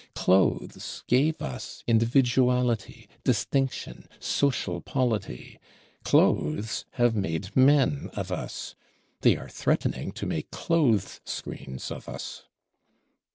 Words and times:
Clothes 0.15 1.03
gave 1.05 1.43
us 1.43 1.83
individuality, 1.85 3.07
distinction, 3.23 4.07
social 4.19 4.81
polity; 4.81 5.59
Clothes 6.03 6.85
have 6.93 7.13
made 7.15 7.55
Men 7.55 8.09
of 8.15 8.31
us; 8.31 8.73
they 9.19 9.37
are 9.37 9.47
threatening 9.47 10.11
to 10.13 10.25
make 10.25 10.49
Clothes 10.49 11.21
screens 11.23 11.91
of 11.91 12.09
us. 12.09 12.45